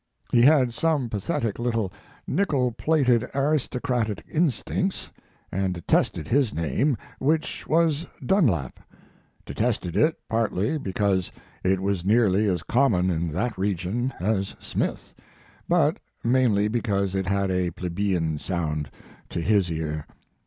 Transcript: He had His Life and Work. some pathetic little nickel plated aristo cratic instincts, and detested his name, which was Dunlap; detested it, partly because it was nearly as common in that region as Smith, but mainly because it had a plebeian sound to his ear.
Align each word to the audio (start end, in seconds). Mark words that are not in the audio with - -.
He 0.31 0.41
had 0.41 0.41
His 0.41 0.51
Life 0.51 0.61
and 0.61 0.67
Work. 0.67 0.73
some 0.73 1.09
pathetic 1.11 1.59
little 1.59 1.93
nickel 2.25 2.71
plated 2.71 3.29
aristo 3.35 3.77
cratic 3.79 4.23
instincts, 4.31 5.11
and 5.51 5.75
detested 5.75 6.27
his 6.27 6.55
name, 6.55 6.97
which 7.19 7.67
was 7.67 8.07
Dunlap; 8.25 8.79
detested 9.45 9.95
it, 9.95 10.17
partly 10.27 10.79
because 10.79 11.31
it 11.63 11.79
was 11.81 12.03
nearly 12.03 12.47
as 12.47 12.63
common 12.63 13.11
in 13.11 13.31
that 13.33 13.55
region 13.59 14.11
as 14.19 14.55
Smith, 14.59 15.13
but 15.69 15.97
mainly 16.23 16.67
because 16.67 17.13
it 17.13 17.27
had 17.27 17.51
a 17.51 17.69
plebeian 17.69 18.39
sound 18.39 18.89
to 19.29 19.39
his 19.39 19.71
ear. 19.71 20.07